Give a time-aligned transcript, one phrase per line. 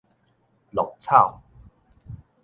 [0.71, 1.43] 鹿草